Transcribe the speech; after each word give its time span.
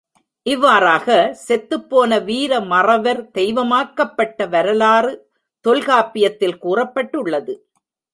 இவ்வாறாக, 0.45 1.07
செத்துப் 1.33 1.89
போன 1.89 2.19
வீர 2.19 2.59
மறவர் 2.61 3.29
தெய்வமாக்கப்பட்ட 3.37 4.49
வரலாறு 4.49 5.11
தொல்காப்பியத்தில் 5.65 6.57
கூறப்பட்டுள்ளது. 6.63 7.53